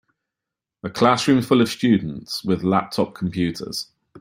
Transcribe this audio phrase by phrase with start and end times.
[0.81, 3.91] A classroom full of students with laptop computers.